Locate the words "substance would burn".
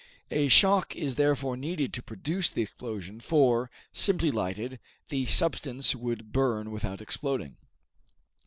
5.31-6.71